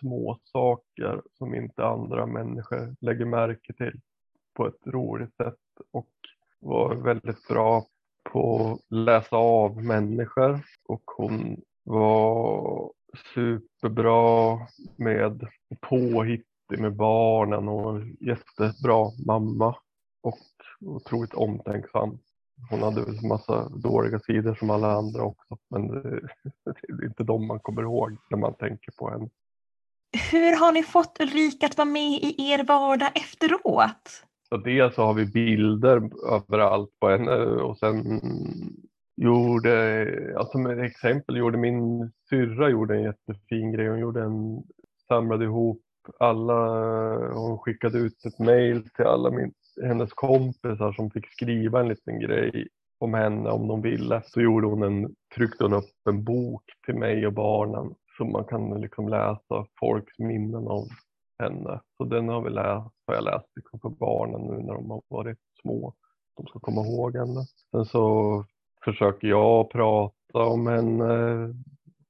[0.00, 4.00] små saker som inte andra människor lägger märke till
[4.54, 5.58] på ett roligt sätt
[5.92, 6.10] och
[6.60, 7.84] var väldigt bra
[8.32, 12.92] på att läsa av människor och hon var
[13.34, 14.58] superbra
[14.96, 15.48] med
[15.80, 19.76] påhittig med barnen och jättebra mamma
[20.22, 20.38] och
[20.80, 22.18] otroligt omtänksam.
[22.70, 25.88] Hon hade en massa dåliga sidor som alla andra också, men
[26.64, 29.28] det är inte de man kommer ihåg när man tänker på henne.
[30.16, 34.22] Hur har ni fått Ulrika att vara med i er vardag efteråt?
[34.48, 35.96] Så dels så har vi bilder
[36.32, 38.20] överallt på henne och sen
[39.16, 43.88] gjorde, alltså med exempel gjorde min syrra gjorde en jättefin grej.
[43.88, 44.62] Hon gjorde en,
[45.08, 45.82] samlade ihop
[46.18, 46.54] alla,
[47.34, 49.52] hon skickade ut ett mail till alla min,
[49.82, 54.22] hennes kompisar som fick skriva en liten grej om henne om de ville.
[54.24, 58.44] Så gjorde hon en, tryckte hon upp en bok till mig och barnen så man
[58.44, 60.88] kan liksom läsa folks minnen av
[61.38, 61.80] henne.
[61.96, 65.02] Så den har vi läst, har jag läst liksom för barnen nu när de har
[65.08, 65.94] varit små.
[66.36, 67.46] De ska komma ihåg henne.
[67.70, 68.44] Sen så
[68.84, 71.08] försöker jag prata om henne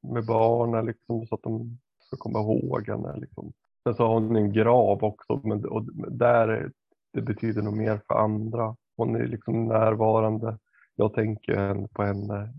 [0.03, 3.17] med barnen liksom, så att de ska komma ihåg henne.
[3.17, 3.53] Liksom.
[3.83, 6.71] Sen så har hon en grav också, men och där
[7.13, 8.77] det betyder nog mer för andra.
[8.97, 10.59] Hon är liksom närvarande.
[10.97, 12.53] Jag tänker på henne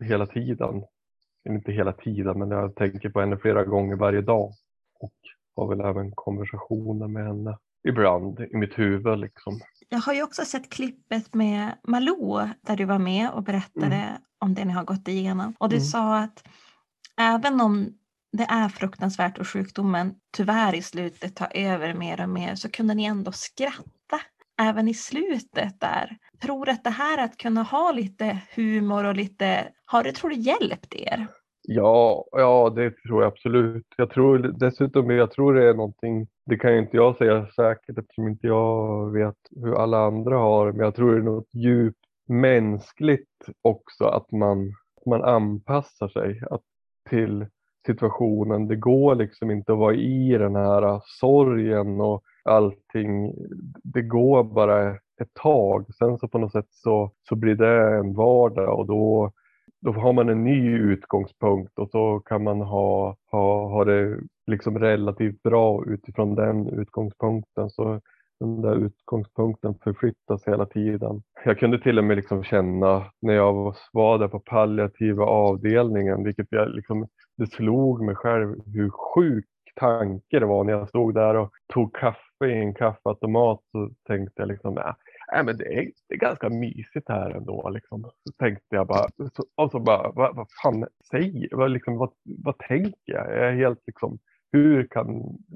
[0.00, 0.84] hela tiden.
[1.48, 4.52] Inte hela tiden, men jag tänker på henne flera gånger varje dag.
[5.00, 5.12] Och
[5.56, 9.18] har väl även konversationer med henne ibland i mitt huvud.
[9.18, 9.60] Liksom.
[9.88, 14.22] Jag har ju också sett klippet med Malou där du var med och berättade mm.
[14.38, 15.54] om det ni har gått igenom.
[15.58, 15.86] Och du mm.
[15.86, 16.44] sa att
[17.20, 17.98] även om
[18.32, 22.94] det är fruktansvärt och sjukdomen tyvärr i slutet tar över mer och mer så kunde
[22.94, 23.82] ni ändå skratta
[24.60, 26.16] även i slutet där.
[26.42, 30.36] Tror att det här att kunna ha lite humor och lite, har det tror du
[30.36, 31.26] hjälpt er?
[31.62, 33.86] Ja, ja det tror jag absolut.
[33.96, 37.98] Jag tror dessutom, jag tror det är någonting, det kan ju inte jag säga säkert
[37.98, 41.98] eftersom inte jag vet hur alla andra har, men jag tror det är något djupt
[42.28, 44.72] mänskligt också att man,
[45.06, 46.62] man anpassar sig att,
[47.10, 47.46] till
[47.86, 48.68] situationen.
[48.68, 53.34] Det går liksom inte att vara i den här sorgen och allting.
[53.82, 55.94] Det går bara ett tag.
[55.94, 59.32] Sen så på något sätt så, så blir det en vardag och då,
[59.80, 64.78] då har man en ny utgångspunkt och så kan man ha, ha, ha det liksom
[64.78, 67.70] relativt bra utifrån den utgångspunkten.
[67.70, 68.00] Så
[68.40, 71.22] den där utgångspunkten förflyttas hela tiden.
[71.44, 76.46] Jag kunde till och med liksom känna när jag var där på palliativa avdelningen, vilket
[76.50, 81.34] jag liksom det slog mig själv hur sjuk tanke det var när jag stod där
[81.34, 84.74] och tog kaffe i en kaffeautomat så tänkte jag liksom,
[85.32, 87.68] nej, men det är, det är ganska mysigt här ändå.
[87.68, 88.02] Liksom.
[88.02, 92.12] Så tänkte jag bara, så, och så bara, vad, vad fan säger vad, liksom, vad,
[92.22, 93.30] vad tänker jag?
[93.30, 94.18] Jag är helt liksom,
[94.52, 95.06] hur kan,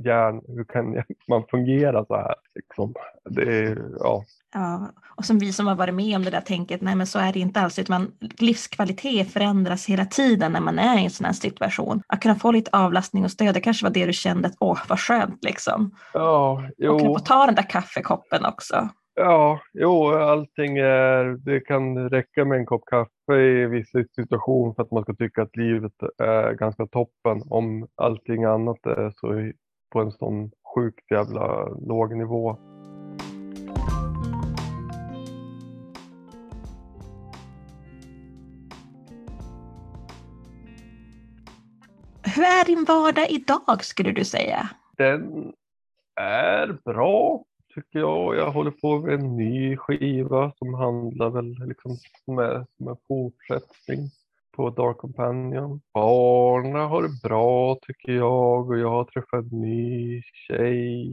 [0.04, 2.34] hjärn, hur kan man fungera så här?
[2.54, 2.94] Liksom?
[3.30, 4.24] Det, ja.
[4.54, 7.18] ja, och som vi som har varit med om det där tänket, nej men så
[7.18, 11.24] är det inte alls, utan livskvalitet förändras hela tiden när man är i en sån
[11.24, 12.02] här situation.
[12.06, 14.78] Att kunna få lite avlastning och stöd, det kanske var det du kände, att åh
[14.88, 15.90] vad skönt liksom.
[16.12, 16.92] Ja, jo.
[16.92, 18.88] Och kunna få ta den där kaffekoppen också.
[19.14, 24.82] Ja, jo, allting är, det kan räcka med en kopp kaffe i viss situation för
[24.82, 27.42] att man ska tycka att livet är ganska toppen.
[27.50, 29.52] Om allting annat är så
[29.92, 32.58] på en sån sjukt jävla låg nivå.
[42.34, 44.70] Hur är din vardag idag skulle du säga?
[44.96, 45.52] Den
[46.20, 47.44] är bra
[47.76, 48.36] tycker jag.
[48.36, 52.96] Jag håller på med en ny skiva som handlar väl liksom som är som en
[53.08, 54.10] fortsättning
[54.56, 55.80] på Dark Companion.
[55.94, 61.10] Barna har det bra tycker jag och jag har träffat en ny tjej.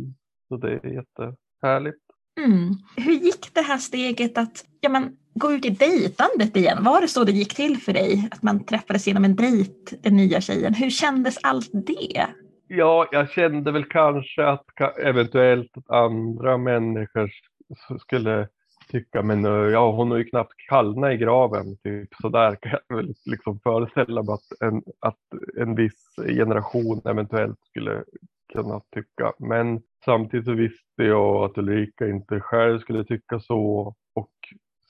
[0.48, 2.04] Så det är jättehärligt.
[2.46, 2.76] Mm.
[2.98, 6.84] Hur gick det här steget att ja, men, gå ut i dejtandet igen?
[6.84, 8.30] Var det så det gick till för dig?
[8.32, 10.74] Att man träffades genom en dejt, den nya tjejen.
[10.74, 12.28] Hur kändes allt det?
[12.68, 14.66] Ja, jag kände väl kanske att
[15.00, 17.32] eventuellt att andra människor
[18.00, 18.48] skulle
[18.90, 22.96] tycka, men eh, ja, hon har ju knappt kallnat i graven, typ sådär kan jag
[22.96, 25.20] väl liksom föreställa mig att en, att
[25.58, 28.04] en viss generation eventuellt skulle
[28.54, 29.34] kunna tycka.
[29.40, 33.96] Men samtidigt så visste jag att Ulrika inte själv skulle tycka så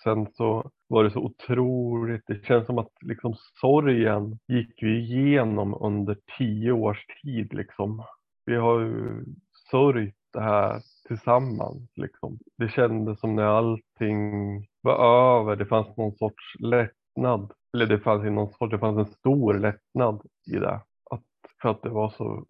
[0.04, 5.78] sen så var det så otroligt, det känns som att liksom sorgen gick vi igenom
[5.82, 8.04] under tio års tid liksom.
[8.46, 9.26] Vi har ju
[9.72, 12.40] sörjt det här tillsammans liksom.
[12.58, 14.94] Det kändes som när allting var
[15.40, 17.52] över, det fanns någon sorts lättnad.
[17.74, 20.82] Eller det fanns någon sorts, det fanns en stor lättnad i det.
[21.12, 21.24] Att,
[21.62, 22.46] för att det var så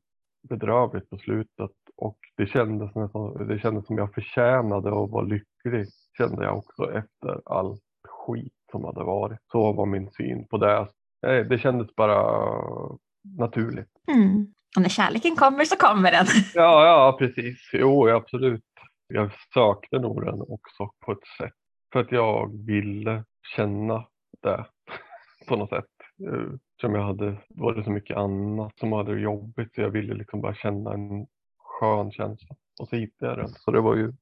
[0.49, 5.87] bedrövligt på slutet och det kändes, nästan, det kändes som jag förtjänade att vara lycklig
[6.17, 9.39] kände jag också efter all skit som hade varit.
[9.52, 10.88] Så var min syn på det.
[11.28, 12.49] Eh, det kändes bara
[13.38, 13.91] naturligt.
[14.08, 14.47] Mm.
[14.76, 16.26] Och när kärleken kommer så kommer den.
[16.54, 17.69] Ja, ja precis.
[17.73, 18.63] Jo, absolut.
[19.08, 21.54] Jag sökte nog den också på ett sätt.
[21.93, 23.23] För att jag ville
[23.56, 24.06] känna
[24.41, 24.65] det
[25.47, 25.86] på något sätt.
[26.28, 30.13] Eh, som jag hade, var det så mycket annat som hade jobbigt så jag ville
[30.13, 32.56] liksom bara känna en skön känsla.
[32.80, 33.49] Och så hittade jag den.
[33.49, 34.13] Så det var ju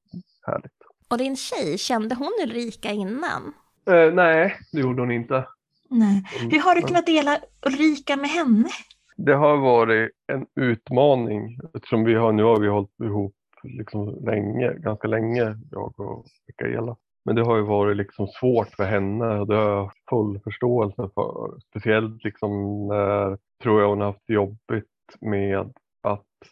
[0.46, 0.72] härligt.
[1.12, 3.54] Och din tjej, kände hon Ulrika innan?
[3.90, 5.46] Eh, nej, det gjorde hon inte.
[5.88, 6.24] Nej.
[6.50, 8.68] Hur har du kunnat dela Ulrika med henne?
[9.16, 14.74] Det har varit en utmaning eftersom vi har, nu har vi hållit ihop liksom länge,
[14.74, 16.96] ganska länge, jag och Mikaela.
[17.24, 21.08] Men det har ju varit liksom svårt för henne och det har jag full förståelse
[21.14, 21.60] för.
[21.70, 22.52] Speciellt liksom
[22.88, 24.86] när, tror jag hon har haft jobbigt
[25.20, 25.72] med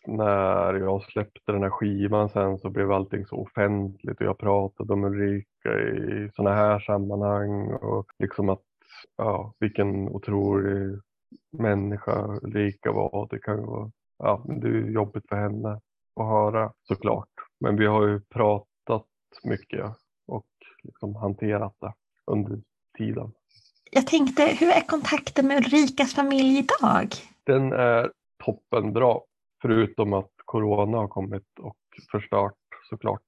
[0.07, 4.93] när jag släppte den här skivan sen så blev allting så offentligt och jag pratade
[4.93, 8.63] om Ulrika i sådana här sammanhang och liksom att
[9.17, 11.01] ja, vilken otrolig
[11.53, 13.29] människa Ulrika var.
[13.31, 15.81] Det kan ju vara, ja, det är jobbigt för henne
[16.17, 17.29] att höra såklart.
[17.61, 19.07] Men vi har ju pratat
[19.45, 19.87] mycket
[20.27, 20.47] och
[20.83, 21.93] liksom hanterat det
[22.27, 22.59] under
[22.99, 23.33] tiden.
[23.93, 27.09] Jag tänkte, hur är kontakten med Ulrikas familj idag?
[27.45, 28.11] Den är
[28.45, 29.19] toppenbra.
[29.63, 31.77] Förutom att corona har kommit och
[32.11, 32.55] förstört
[32.91, 33.23] såklart.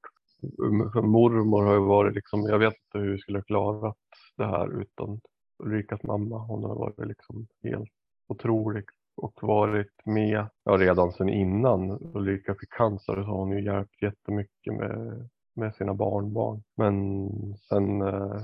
[0.93, 3.97] För mormor har ju varit liksom, jag vet inte hur vi skulle klarat
[4.37, 5.21] det här utan
[5.59, 6.39] Ulrikas mamma.
[6.39, 7.91] Hon har varit liksom helt
[8.27, 8.85] otrolig
[9.17, 14.03] och varit med ja, redan sedan innan Ulrika fick cancer så har hon ju hjälpt
[14.03, 16.63] jättemycket med, med sina barnbarn.
[16.77, 17.29] Men
[17.69, 18.43] sen eh,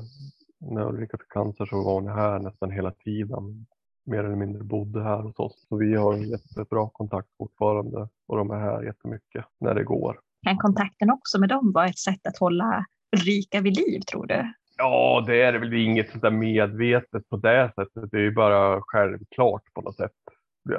[0.61, 3.66] när Ulrika fick cancer så var hon här nästan hela tiden
[4.09, 5.66] mer eller mindre bodde här hos oss.
[5.68, 10.21] Så vi har en jättebra kontakt fortfarande och de är här jättemycket när det går.
[10.42, 12.85] Kan kontakten också med dem vara ett sätt att hålla
[13.16, 14.53] Ulrika vid liv tror du?
[14.77, 18.11] Ja, det är det väl inget sånt där medvetet på det sättet.
[18.11, 20.12] Det är ju bara självklart på något sätt.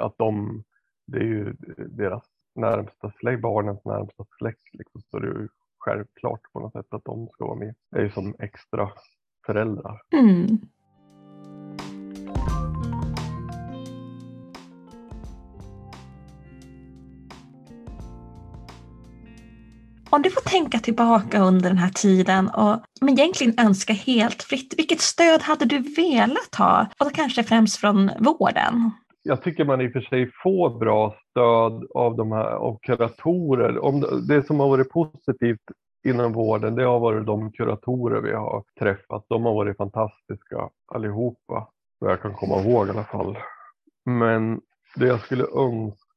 [0.00, 0.62] Att de,
[1.06, 1.52] det är ju
[1.88, 4.68] deras närmsta släkt, barnens närmsta släkt.
[4.72, 5.02] Liksom.
[5.10, 7.74] Så det är ju självklart på något sätt att de ska vara med.
[7.90, 8.90] Det är ju som extra
[9.46, 10.00] föräldrar.
[10.12, 10.58] Mm.
[20.10, 24.74] Om du får tänka tillbaka under den här tiden och men egentligen önska helt fritt,
[24.76, 26.86] vilket stöd hade du velat ha?
[26.98, 28.90] Och då kanske främst från vården?
[29.22, 33.84] jag tycker man i och för sig får bra stöd av de här av kuratorer.
[33.84, 35.60] Om det, det som har varit positivt
[36.08, 39.24] inom vården, det har varit de kuratorer vi har träffat.
[39.28, 41.68] De har varit fantastiska allihopa,
[41.98, 43.38] vad jag kan komma ihåg i alla fall.
[44.04, 44.60] Men
[44.96, 46.09] det jag skulle önska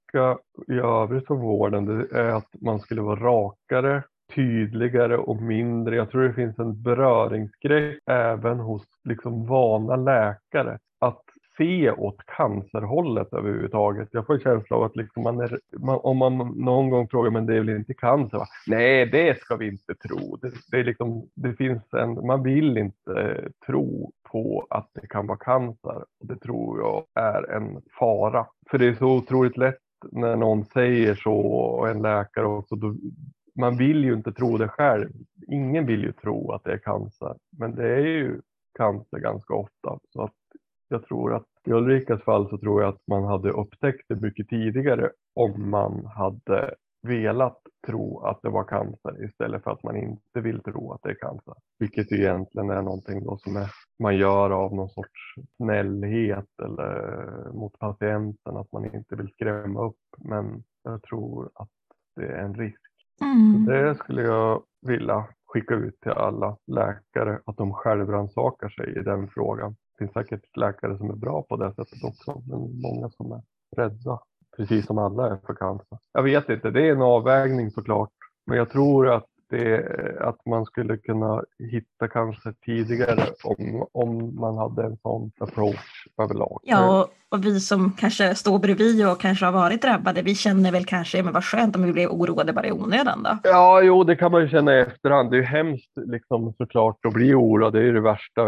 [0.68, 4.04] i övrigt för vården, det är att man skulle vara rakare,
[4.36, 5.96] tydligare och mindre.
[5.96, 10.80] Jag tror det finns en beröringsgrej även hos liksom vana läkare.
[11.00, 11.24] Att
[11.58, 14.10] se åt cancerhållet överhuvudtaget.
[14.12, 17.32] Jag får en känsla av att liksom man är, man, om man någon gång frågar
[17.32, 18.38] men det är väl inte cancer?
[18.38, 18.46] Va?
[18.68, 20.36] Nej, det ska vi inte tro.
[20.36, 25.08] Det, det, är liksom, det finns en, man vill inte eh, tro på att det
[25.08, 26.04] kan vara cancer.
[26.24, 28.46] Det tror jag är en fara.
[28.72, 29.78] För det är så otroligt lätt
[30.12, 32.76] när någon säger så och en läkare också.
[32.76, 32.96] Då,
[33.56, 35.10] man vill ju inte tro det själv.
[35.48, 38.42] Ingen vill ju tro att det är cancer, men det är ju
[38.78, 40.00] cancer ganska ofta.
[40.10, 40.34] Så att
[40.88, 44.50] jag tror att i Ulrikas fall så tror jag att man hade upptäckt det mycket
[44.50, 50.42] tidigare om man hade velat tro att det var cancer istället för att man inte
[50.42, 51.54] vill tro att det är cancer.
[51.80, 57.80] Vilket egentligen är någonting då som är, man gör av någon sorts snällhet eller mot
[57.80, 60.00] patienten, att man inte vill skrämma upp.
[60.18, 61.70] Men jag tror att
[62.16, 62.82] det är en risk.
[63.22, 63.66] Mm.
[63.66, 69.28] Det skulle jag vilja skicka ut till alla läkare, att de självrannsakar sig i den
[69.28, 69.72] frågan.
[69.72, 73.42] Det finns säkert läkare som är bra på det sättet också, men många som är
[73.76, 74.20] rädda,
[74.58, 75.98] precis som alla är för cancer.
[76.14, 78.10] Jag vet inte, det är en avvägning såklart,
[78.46, 79.86] men jag tror att det,
[80.22, 86.60] att man skulle kunna hitta kanske tidigare om, om man hade en sån approach överlag.
[86.64, 90.72] Ja, och, och, vi som kanske står bredvid och kanske har varit drabbade, vi känner
[90.72, 93.38] väl kanske, men vad skönt om vi blev oroade bara i onödan då?
[93.44, 95.32] Ja, jo, det kan man ju känna i efterhand.
[95.32, 98.46] Det är ju hemskt liksom, såklart att bli oroad, det är ju det värsta.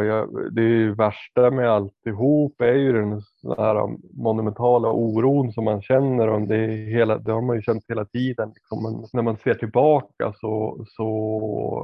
[0.52, 5.82] Det är ju värsta med alltihop är ju den den här monumentala oron som man
[5.82, 6.28] känner.
[6.28, 8.52] Och det, hela, det har man ju känt hela tiden.
[8.56, 8.84] Liksom.
[8.84, 11.10] Men när man ser tillbaka så, så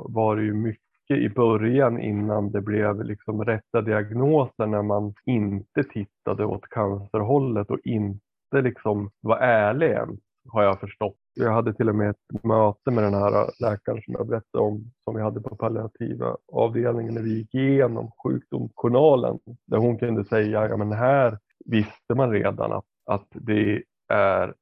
[0.09, 5.83] var det ju mycket i början innan det blev liksom rätta diagnoser när man inte
[5.93, 10.17] tittade åt cancerhållet och inte liksom var ärlig än,
[10.49, 11.17] har jag förstått.
[11.33, 14.91] Jag hade till och med ett möte med den här läkaren som jag berättade om,
[15.03, 20.67] som vi hade på palliativa avdelningen när vi gick igenom sjukdomsjournalen, där hon kunde säga,
[20.69, 24.53] ja men här visste man redan att, att det är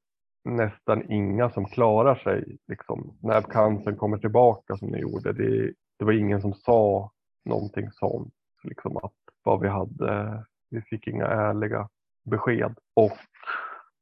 [0.44, 5.32] nästan inga som klarar sig liksom, när cancern kommer tillbaka som ni gjorde.
[5.32, 7.10] Det, det var ingen som sa
[7.44, 8.34] någonting sånt.
[8.62, 11.88] Liksom att vad vi hade, vi fick inga ärliga
[12.22, 12.74] besked.
[12.94, 13.18] Och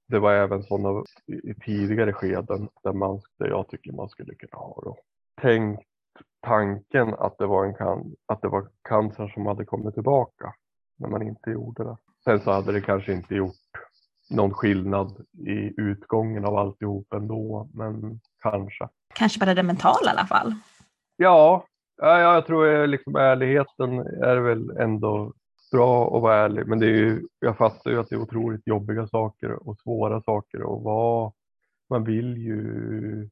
[0.09, 4.63] det var även sådana i tidigare skeden där, man, där jag tycker man skulle kunna
[4.63, 4.97] ha då.
[5.41, 5.83] tänkt
[6.41, 10.55] tanken att det, var en can, att det var cancer som hade kommit tillbaka
[10.97, 11.97] när man inte gjorde det.
[12.29, 13.55] Sen så hade det kanske inte gjort
[14.31, 18.89] någon skillnad i utgången av alltihop ändå, men kanske.
[19.15, 20.55] Kanske bara det mentala i alla fall?
[21.17, 21.65] Ja,
[21.97, 25.33] ja jag tror liksom ärligheten är väl ändå
[25.73, 28.67] bra att vara ärlig, men det är ju, jag fattar ju att det är otroligt
[28.67, 31.33] jobbiga saker och svåra saker och vad
[31.91, 33.29] man vill ju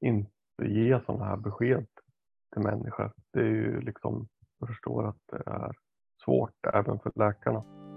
[0.00, 0.30] inte
[0.62, 1.86] ge sådana här besked
[2.52, 3.12] till människor.
[3.32, 5.72] Det är ju liksom, jag förstår att det är
[6.24, 7.89] svårt även för läkarna.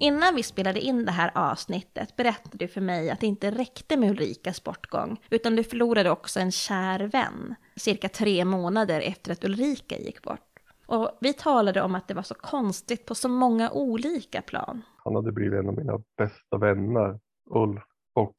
[0.00, 3.96] Innan vi spelade in det här avsnittet berättade du för mig att det inte räckte
[3.96, 9.44] med Ulrikas bortgång, utan du förlorade också en kär vän, cirka tre månader efter att
[9.44, 10.40] Ulrika gick bort.
[10.86, 14.82] Och vi talade om att det var så konstigt på så många olika plan.
[15.04, 17.18] Han hade blivit en av mina bästa vänner,
[17.50, 17.82] Ulf.
[18.14, 18.34] Och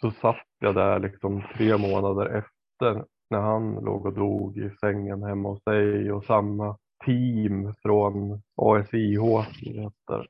[0.00, 5.22] så satt jag där liksom tre månader efter när han låg och dog i sängen
[5.22, 10.26] hemma hos sig och samma team från ASIH heter,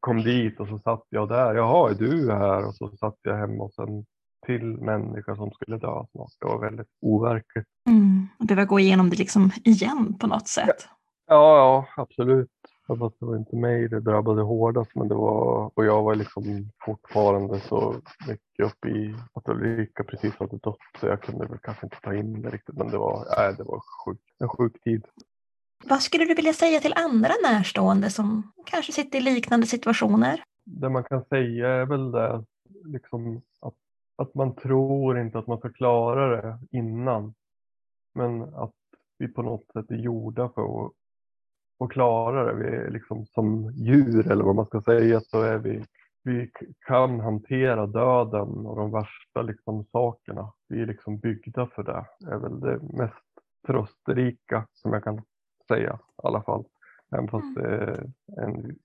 [0.00, 1.54] kom dit och så satt jag där.
[1.54, 2.66] Jaha, är du här?
[2.66, 4.04] Och så satt jag hemma hos en
[4.46, 6.30] till människa som skulle dö snart.
[6.40, 7.66] Det var väldigt overkligt.
[7.88, 8.26] Mm.
[8.38, 10.88] Och behöva gå igenom det liksom igen på något sätt.
[11.26, 12.50] Ja, ja, absolut.
[12.86, 16.70] Fast det var inte mig det drabbade hårdast, men det var, och jag var liksom
[16.84, 17.94] fortfarande så
[18.28, 22.14] mycket uppe i att Ulrika precis hade dött så jag kunde väl kanske inte ta
[22.14, 25.04] in det riktigt, men det var, nej, det var sjuk, en sjuk tid.
[25.88, 30.42] Vad skulle du vilja säga till andra närstående som kanske sitter i liknande situationer?
[30.64, 32.44] Det man kan säga är väl det
[32.84, 33.74] liksom att,
[34.16, 37.34] att man tror inte att man ska klara det innan.
[38.14, 38.74] Men att
[39.18, 40.92] vi på något sätt är gjorda för att,
[41.78, 42.54] att klara det.
[42.54, 45.84] Vi är liksom som djur eller vad man ska säga så är vi,
[46.22, 46.50] vi
[46.86, 50.52] kan hantera döden och de värsta liksom, sakerna.
[50.68, 52.06] Vi är liksom byggda för det.
[52.18, 53.24] Det är väl det mest
[53.66, 55.22] trösterika som jag kan
[55.68, 56.64] säga i alla fall.
[57.12, 58.76] Även fast det är en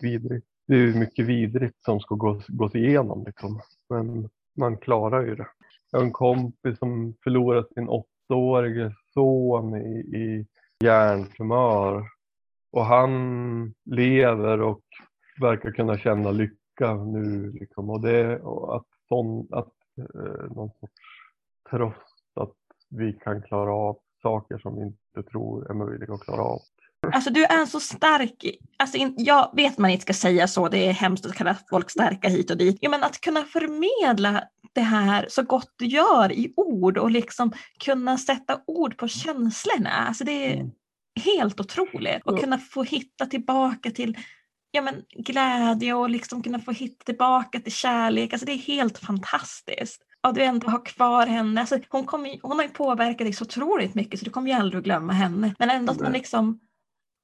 [0.00, 0.42] vidrig.
[0.66, 3.60] Det är mycket vidrigt som ska gås, gås igenom liksom.
[3.88, 5.46] Men man klarar ju det.
[5.90, 10.46] Jag har en kompis som förlorade sin åttaårige son i, i
[10.84, 12.04] hjärntumör
[12.70, 14.82] och han lever och
[15.40, 17.52] verkar kunna känna lycka nu.
[17.52, 17.90] Liksom.
[17.90, 21.02] Och det, och att, sån, att eh, någon sorts
[21.70, 22.56] tröst att
[22.88, 26.60] vi kan klara av saker som vi inte tror är möjliga att klara av.
[27.12, 28.44] Alltså du är så stark.
[28.76, 32.28] Alltså, jag vet man inte ska säga så, det är hemskt att kalla folk starka
[32.28, 32.78] hit och dit.
[32.80, 37.52] Ja, men att kunna förmedla det här så gott du gör i ord och liksom
[37.84, 39.90] kunna sätta ord på känslorna.
[39.90, 40.70] Alltså det är mm.
[41.24, 42.22] helt otroligt.
[42.24, 44.16] Och kunna få hitta tillbaka till
[44.70, 48.32] ja, men, glädje och liksom kunna få hitta tillbaka till kärlek.
[48.32, 50.02] Alltså det är helt fantastiskt.
[50.28, 51.60] Och du ändå har kvar henne.
[51.60, 54.56] Alltså, hon, kommer, hon har ju påverkat dig så otroligt mycket så du kommer ju
[54.56, 55.54] aldrig att glömma henne.
[55.58, 56.60] Men ändå att man liksom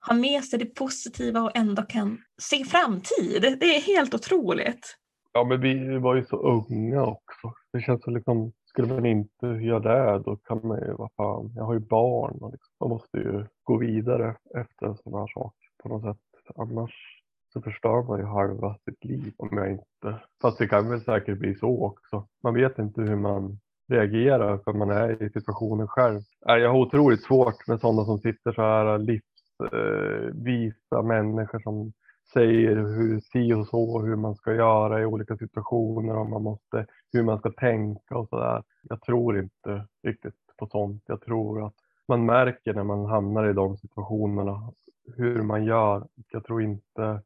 [0.00, 3.56] har med sig det positiva och ändå kan se framtid.
[3.60, 4.96] Det är helt otroligt.
[5.32, 7.52] Ja, men vi var ju så unga också.
[7.72, 9.80] Det känns som liksom, skulle man inte göra
[10.14, 13.18] det, då kan man ju, vad fan, jag har ju barn och liksom, man måste
[13.18, 16.56] ju gå vidare efter en sån här sak på något sätt.
[16.56, 17.15] Annars
[17.56, 21.38] så förstör man ju halva sitt liv om jag inte, fast det kan väl säkert
[21.38, 22.26] bli så också.
[22.42, 26.20] Man vet inte hur man reagerar för man är i situationen själv.
[26.48, 31.58] Äh, jag har otroligt svårt med sådana som sitter så här äh, livsvisa äh, människor
[31.58, 31.92] som
[32.32, 36.86] säger hur si och så, hur man ska göra i olika situationer och man måste,
[37.12, 38.62] hur man ska tänka och sådär.
[38.82, 41.02] Jag tror inte riktigt på sånt.
[41.06, 41.74] Jag tror att
[42.08, 44.72] man märker när man hamnar i de situationerna
[45.16, 46.06] hur man gör.
[46.32, 47.22] Jag tror inte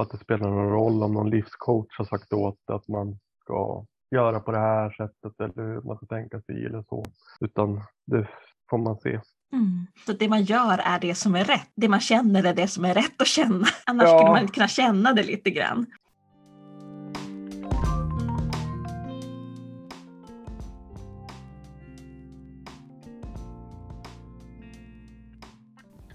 [0.00, 4.40] att det spelar någon roll om någon livscoach har sagt åt att man ska göra
[4.40, 7.04] på det här sättet eller hur man ska tänka sig eller så.
[7.40, 8.28] Utan det
[8.70, 9.20] får man se.
[9.52, 9.86] Mm.
[10.06, 11.70] Så det man gör är det som är rätt.
[11.76, 13.66] Det man känner är det som är rätt att känna.
[13.86, 14.18] Annars ja.
[14.18, 15.86] skulle man inte kunna känna det lite grann.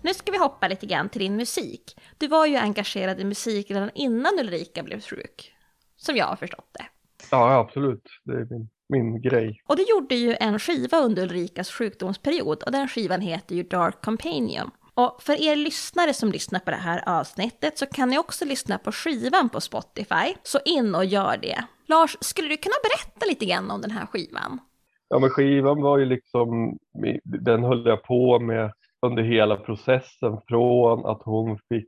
[0.05, 1.95] Nu ska vi hoppa lite grann till din musik.
[2.17, 5.51] Du var ju engagerad i musik redan innan Ulrika blev sjuk.
[5.97, 6.85] Som jag har förstått det.
[7.31, 8.03] Ja, absolut.
[8.23, 9.61] Det är min min grej.
[9.67, 14.01] Och du gjorde ju en skiva under Ulrikas sjukdomsperiod och den skivan heter ju Dark
[14.01, 14.71] Companion.
[14.93, 18.77] Och för er lyssnare som lyssnar på det här avsnittet så kan ni också lyssna
[18.77, 21.65] på skivan på Spotify, så in och gör det.
[21.85, 24.59] Lars, skulle du kunna berätta lite grann om den här skivan?
[25.09, 26.77] Ja, men skivan var ju liksom,
[27.23, 31.87] den höll jag på med under hela processen från att hon fick,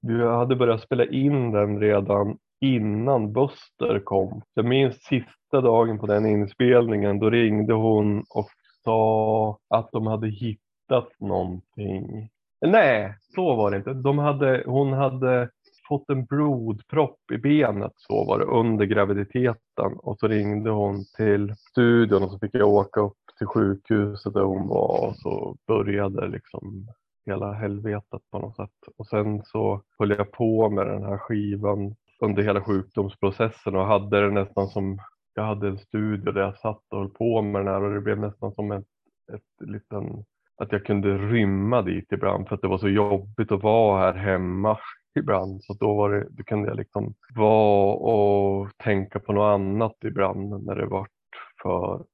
[0.00, 4.42] vi hade börjat spela in den redan innan Buster kom.
[4.54, 8.48] Jag minns sista dagen på den inspelningen, då ringde hon och
[8.84, 12.30] sa att de hade hittat någonting.
[12.60, 13.92] Nej, så var det inte.
[13.92, 15.50] De hade, hon hade
[15.88, 19.92] fått en blodpropp i benet, så var det, under graviditeten.
[19.98, 24.42] Och så ringde hon till studion och så fick jag åka upp till sjukhuset där
[24.42, 26.86] hon var och så började liksom
[27.30, 28.94] hela helvetet på något sätt.
[28.96, 34.20] Och sen så höll jag på med den här skivan under hela sjukdomsprocessen och hade
[34.20, 34.98] det nästan som,
[35.34, 38.00] jag hade en studio där jag satt och höll på med den här och det
[38.00, 38.86] blev nästan som ett,
[39.32, 40.24] ett liten,
[40.56, 44.14] att jag kunde rymma dit ibland för att det var så jobbigt att vara här
[44.14, 44.78] hemma
[45.18, 45.64] ibland.
[45.64, 50.66] Så då, var det, då kunde jag liksom vara och tänka på något annat ibland
[50.66, 51.06] när det var
[51.62, 52.04] för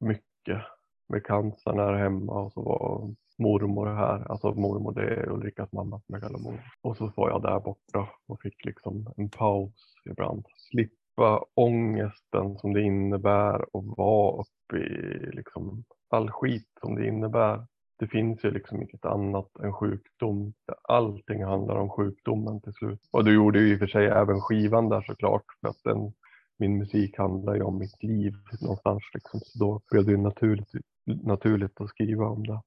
[0.00, 0.62] mycket
[1.08, 6.00] med cancern här hemma och så var mormor här, alltså mormor det är Ulrikas mamma
[6.00, 6.60] som jag kallar mormor.
[6.82, 10.46] Och så var jag där borta och fick liksom en paus ibland.
[10.70, 17.66] Slippa ångesten som det innebär att vara uppe i liksom all skit som det innebär.
[17.98, 20.52] Det finns ju liksom inget annat än sjukdom.
[20.82, 23.00] Allting handlar om sjukdomen till slut.
[23.10, 25.44] Och det gjorde ju i och för sig även skivan där såklart.
[25.60, 26.12] För att den,
[26.58, 29.02] min musik handlar ju om mitt liv någonstans.
[29.14, 29.40] Liksom.
[29.40, 30.68] Så då blev det ju naturligt,
[31.04, 32.60] naturligt att skriva om det.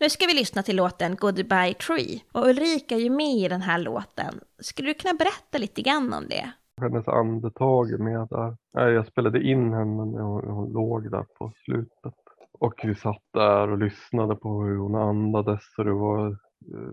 [0.00, 2.22] Nu ska vi lyssna till låten Goodbye Tree.
[2.32, 4.40] Och Ulrika är ju med i den här låten.
[4.58, 6.52] Skulle du kunna berätta lite grann om det?
[6.80, 8.56] Hennes andetag är med där.
[8.90, 12.14] Jag spelade in henne när hon, låg där på slutet.
[12.52, 15.62] Och vi satt där och lyssnade på hur hon andades.
[15.78, 16.36] Och det var eh,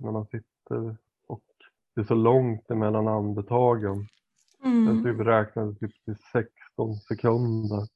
[0.02, 0.98] när man sitter
[1.28, 1.44] och
[1.96, 4.08] det är så långt emellan andetagen.
[4.64, 4.96] Mm.
[4.96, 7.88] Jag typ räknade typ till 16 sekunder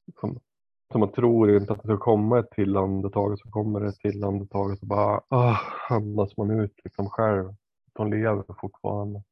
[0.92, 3.88] så man tror inte att det ska komma ett till andetag och så kommer det
[3.88, 7.54] ett till andetag och så bara ah, andas man ut liksom själv.
[7.92, 9.22] De lever fortfarande.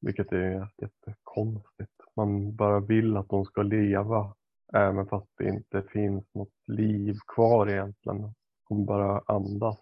[0.00, 1.92] Vilket är jättekonstigt.
[2.16, 4.34] man bara vill att de ska leva
[4.72, 8.34] även fast det inte finns något liv kvar egentligen.
[8.68, 9.78] De bara andas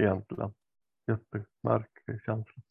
[0.00, 0.52] egentligen.
[1.06, 2.62] Jättemärklig känsla.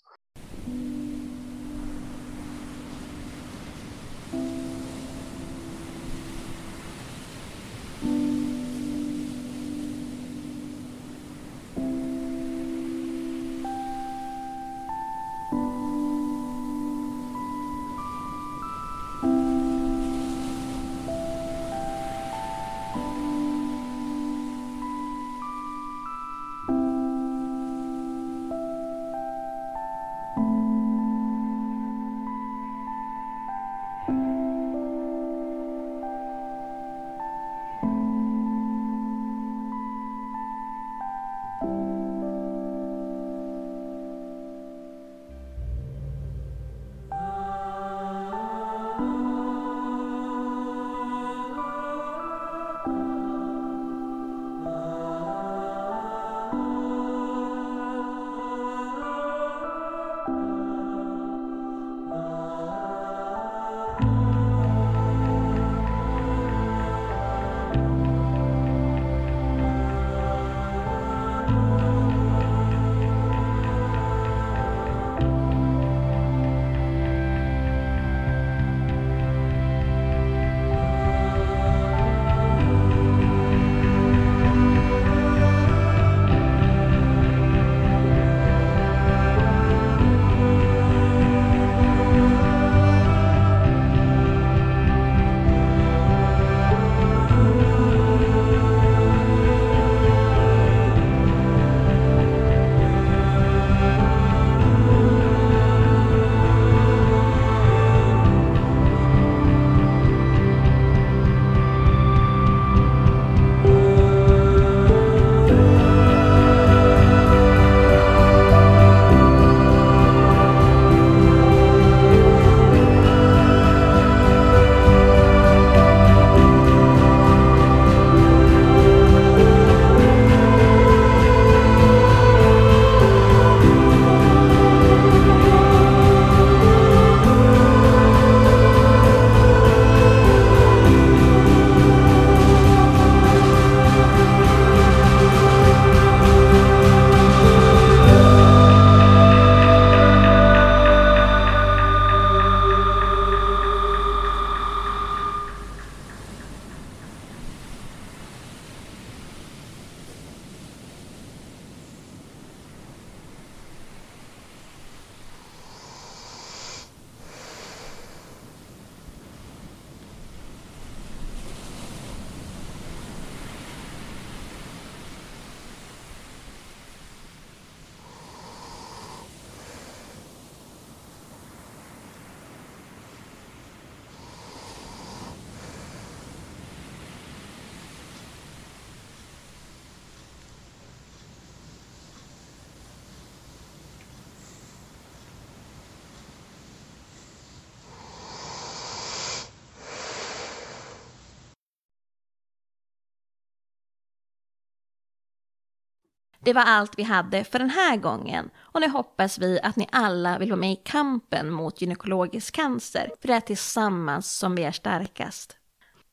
[206.47, 209.87] Det var allt vi hade för den här gången och nu hoppas vi att ni
[209.91, 214.63] alla vill vara med i kampen mot gynekologisk cancer, för det är tillsammans som vi
[214.63, 215.57] är starkast.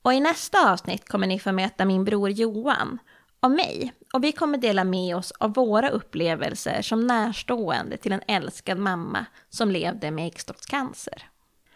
[0.03, 2.99] Och i nästa avsnitt kommer ni få möta min bror Johan
[3.41, 8.23] och mig och vi kommer dela med oss av våra upplevelser som närstående till en
[8.29, 11.23] älskad mamma som levde med äggstockscancer.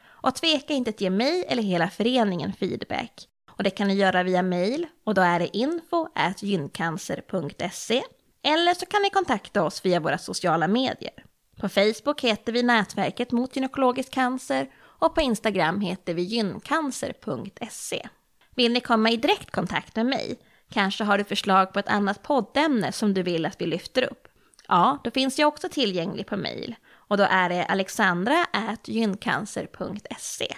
[0.06, 3.28] Och tveka inte att ge mig eller hela föreningen feedback.
[3.50, 6.08] Och det kan ni göra via mail och då är det info
[6.40, 8.02] gyncancer.se
[8.42, 11.24] eller så kan ni kontakta oss via våra sociala medier.
[11.60, 18.08] På Facebook heter vi Nätverket mot gynekologisk cancer och på Instagram heter vi gyncancer.se.
[18.54, 20.38] Vill ni komma i direkt kontakt med mig?
[20.70, 24.28] Kanske har du förslag på ett annat poddämne som du vill att vi lyfter upp?
[24.68, 30.56] Ja, då finns jag också tillgänglig på mail och då är det alexandra.gyncancer.se.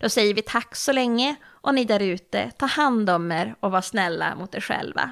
[0.00, 3.70] Då säger vi tack så länge och ni där ute, ta hand om er och
[3.70, 5.10] var snälla mot er själva.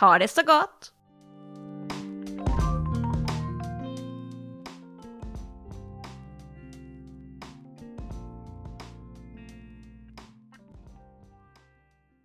[0.00, 0.92] Ha det så gott!